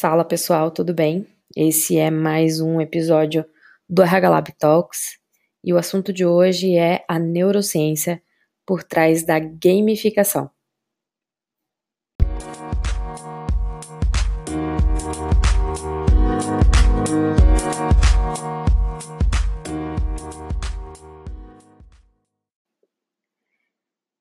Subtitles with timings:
[0.00, 1.26] Fala pessoal, tudo bem?
[1.56, 3.44] Esse é mais um episódio
[3.88, 5.18] do RH Lab Talks
[5.64, 8.22] e o assunto de hoje é a neurociência
[8.64, 10.48] por trás da gamificação.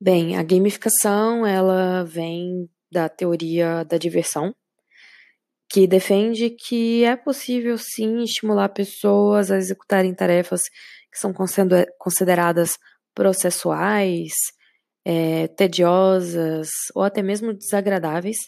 [0.00, 4.52] Bem, a gamificação ela vem da teoria da diversão,
[5.70, 10.62] que defende que é possível sim estimular pessoas a executarem tarefas
[11.10, 11.32] que são
[11.96, 12.76] consideradas
[13.14, 14.32] processuais,
[15.04, 18.38] é, tediosas ou até mesmo desagradáveis,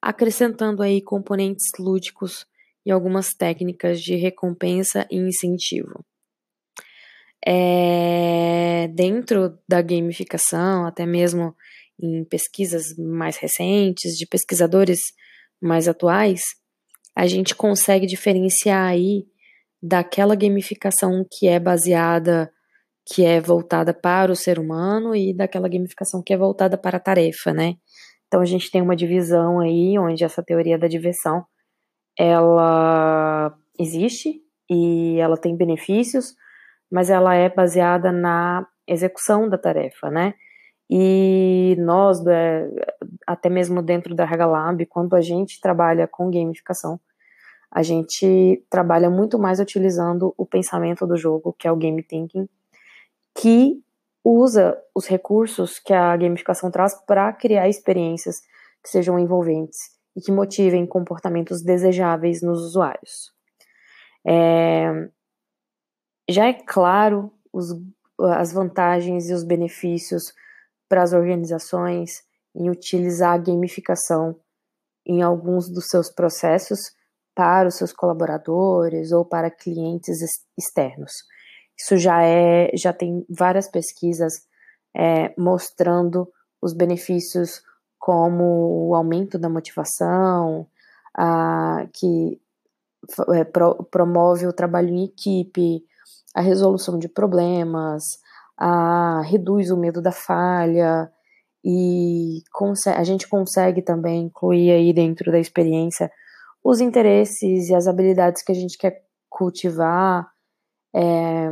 [0.00, 2.46] acrescentando aí componentes lúdicos
[2.84, 6.04] e algumas técnicas de recompensa e incentivo.
[7.46, 11.54] É, dentro da gamificação, até mesmo
[12.00, 15.00] em pesquisas mais recentes, de pesquisadores
[15.64, 16.42] mais atuais,
[17.16, 19.24] a gente consegue diferenciar aí
[19.82, 22.50] daquela gamificação que é baseada,
[23.06, 27.00] que é voltada para o ser humano e daquela gamificação que é voltada para a
[27.00, 27.74] tarefa, né?
[28.26, 31.44] Então a gente tem uma divisão aí onde essa teoria da diversão
[32.18, 36.34] ela existe e ela tem benefícios,
[36.90, 40.34] mas ela é baseada na execução da tarefa, né?
[40.88, 42.22] E nós,
[43.26, 47.00] até mesmo dentro da Regalab, quando a gente trabalha com gamificação,
[47.70, 52.48] a gente trabalha muito mais utilizando o pensamento do jogo, que é o game thinking,
[53.34, 53.82] que
[54.22, 58.40] usa os recursos que a gamificação traz para criar experiências
[58.82, 59.78] que sejam envolventes
[60.16, 63.32] e que motivem comportamentos desejáveis nos usuários.
[64.26, 65.08] É,
[66.28, 67.68] já é claro os,
[68.20, 70.32] as vantagens e os benefícios
[70.94, 72.22] para as organizações
[72.54, 74.36] em utilizar a gamificação
[75.04, 76.78] em alguns dos seus processos
[77.34, 80.20] para os seus colaboradores ou para clientes
[80.56, 81.10] externos.
[81.76, 84.34] Isso já é, já tem várias pesquisas
[84.96, 87.60] é, mostrando os benefícios
[87.98, 90.64] como o aumento da motivação,
[91.12, 92.40] a, que
[93.34, 95.84] é, pro, promove o trabalho em equipe,
[96.32, 98.20] a resolução de problemas,
[98.56, 101.10] a, reduz o medo da falha
[101.64, 102.42] e
[102.94, 106.10] a gente consegue também incluir aí dentro da experiência
[106.62, 110.28] os interesses e as habilidades que a gente quer cultivar
[110.94, 111.50] é,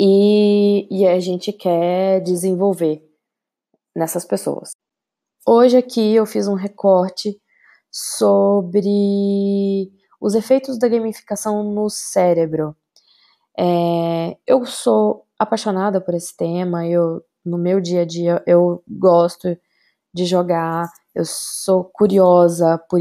[0.00, 3.02] e, e a gente quer desenvolver
[3.94, 4.72] nessas pessoas.
[5.46, 7.40] Hoje aqui eu fiz um recorte
[7.90, 9.90] sobre
[10.20, 12.76] os efeitos da gamificação no cérebro.
[13.58, 19.56] É, eu sou apaixonada por esse tema, eu no meu dia a dia eu gosto
[20.14, 23.00] de jogar, eu sou curiosa por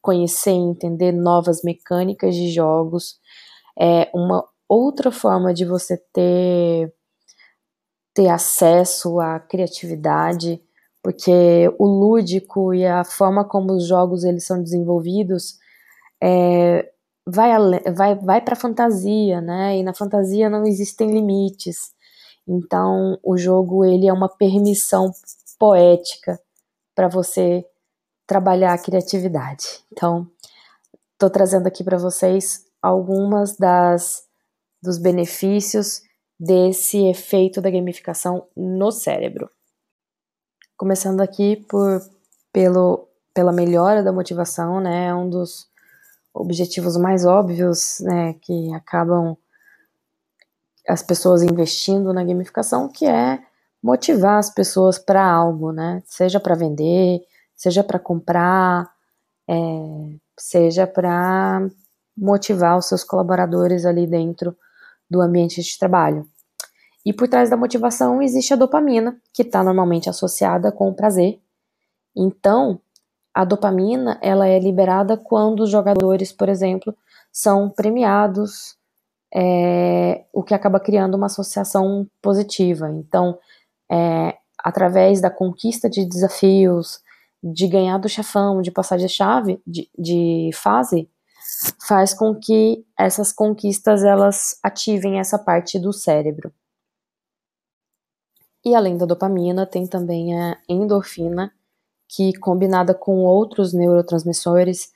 [0.00, 3.18] conhecer e entender novas mecânicas de jogos.
[3.78, 6.92] É uma outra forma de você ter
[8.12, 10.60] ter acesso à criatividade,
[11.02, 15.58] porque o lúdico e a forma como os jogos eles são desenvolvidos
[16.22, 16.90] é,
[17.30, 17.50] vai,
[17.92, 19.78] vai, vai para a fantasia, né?
[19.78, 21.92] E na fantasia não existem limites.
[22.46, 25.12] Então, o jogo ele é uma permissão
[25.58, 26.40] poética
[26.94, 27.64] para você
[28.26, 29.84] trabalhar a criatividade.
[29.92, 30.28] Então,
[31.12, 34.28] estou trazendo aqui para vocês algumas das
[34.82, 36.02] dos benefícios
[36.38, 39.50] desse efeito da gamificação no cérebro.
[40.76, 42.00] Começando aqui por
[42.52, 45.06] pelo pela melhora da motivação, né?
[45.06, 45.69] É um dos
[46.34, 49.36] objetivos mais óbvios, né, que acabam
[50.88, 53.40] as pessoas investindo na gamificação, que é
[53.82, 56.02] motivar as pessoas para algo, né?
[56.06, 57.20] Seja para vender,
[57.54, 58.90] seja para comprar,
[59.48, 59.54] é,
[60.38, 61.68] seja para
[62.16, 64.56] motivar os seus colaboradores ali dentro
[65.08, 66.28] do ambiente de trabalho.
[67.04, 71.40] E por trás da motivação existe a dopamina, que está normalmente associada com o prazer.
[72.14, 72.80] Então,
[73.34, 76.94] a dopamina ela é liberada quando os jogadores, por exemplo,
[77.32, 78.76] são premiados
[79.32, 82.90] é, o que acaba criando uma associação positiva.
[82.90, 83.38] Então,
[83.90, 87.00] é, através da conquista de desafios,
[87.42, 91.08] de ganhar do chefão, de passar de chave, de, de fase,
[91.86, 96.52] faz com que essas conquistas elas ativem essa parte do cérebro.
[98.64, 101.52] E além da dopamina, tem também a endorfina,
[102.12, 104.92] que combinada com outros neurotransmissores,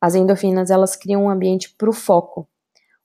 [0.00, 2.48] as endorfinas elas criam um ambiente para o foco,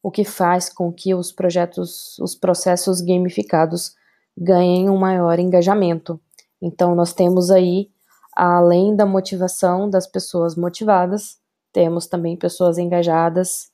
[0.01, 3.93] o que faz com que os projetos, os processos gamificados
[4.35, 6.19] ganhem um maior engajamento.
[6.59, 7.91] Então, nós temos aí,
[8.35, 11.37] além da motivação das pessoas motivadas,
[11.71, 13.69] temos também pessoas engajadas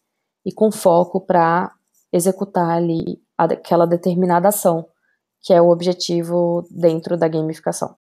[0.46, 1.72] e com foco para
[2.12, 4.86] executar ali aquela determinada ação,
[5.42, 7.96] que é o objetivo dentro da gamificação.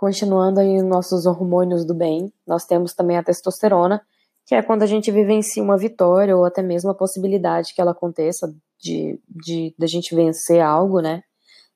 [0.00, 4.00] Continuando aí nossos hormônios do bem, nós temos também a testosterona,
[4.46, 7.90] que é quando a gente vivencia uma vitória ou até mesmo a possibilidade que ela
[7.90, 8.50] aconteça
[8.80, 11.22] de, de, de a gente vencer algo, né,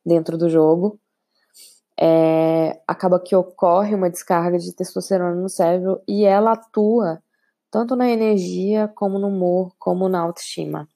[0.02, 0.98] dentro do jogo.
[2.00, 7.22] É, acaba que ocorre uma descarga de testosterona no cérebro e ela atua
[7.70, 10.88] tanto na energia, como no humor, como na autoestima.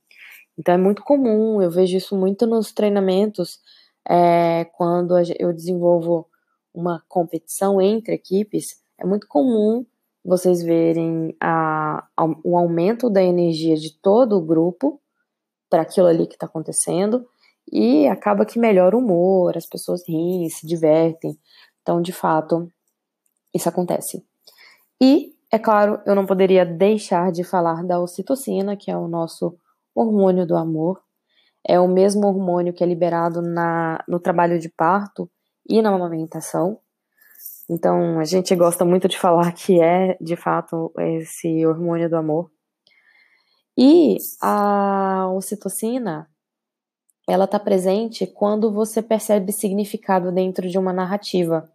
[0.58, 3.60] Então é muito comum, eu vejo isso muito nos treinamentos,
[4.08, 6.26] é, quando eu desenvolvo
[6.74, 9.84] uma competição entre equipes, é muito comum
[10.24, 15.00] vocês verem a, a, o aumento da energia de todo o grupo
[15.70, 17.26] para aquilo ali que está acontecendo
[17.70, 21.38] e acaba que melhora o humor, as pessoas riem, se divertem.
[21.82, 22.70] Então, de fato,
[23.54, 24.24] isso acontece.
[25.00, 29.56] E, é claro, eu não poderia deixar de falar da ocitocina, que é o nosso
[29.94, 31.00] hormônio do amor.
[31.66, 35.30] É o mesmo hormônio que é liberado na, no trabalho de parto
[35.68, 36.80] e na amamentação.
[37.68, 42.50] Então, a gente gosta muito de falar que é, de fato, esse hormônio do amor.
[43.76, 46.28] E a ocitocina,
[47.28, 51.70] ela está presente quando você percebe significado dentro de uma narrativa.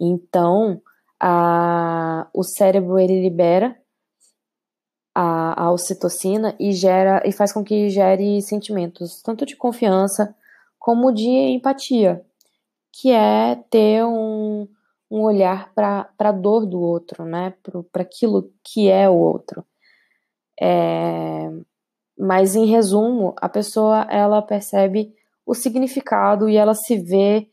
[0.00, 0.80] Então,
[1.20, 3.76] a, o cérebro ele libera
[5.14, 10.34] a, a ocitocina e gera e faz com que gere sentimentos tanto de confiança
[10.78, 12.24] como de empatia,
[12.92, 14.68] que é ter um,
[15.10, 17.54] um olhar para a dor do outro, né?
[17.90, 19.64] Para aquilo que é o outro.
[20.60, 21.50] É,
[22.18, 27.48] mas em resumo, a pessoa ela percebe o significado e ela se vê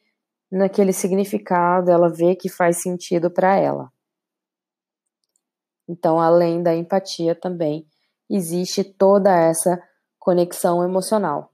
[0.51, 3.91] naquele significado, ela vê que faz sentido para ela.
[5.87, 7.87] Então, além da empatia também
[8.29, 9.81] existe toda essa
[10.19, 11.51] conexão emocional.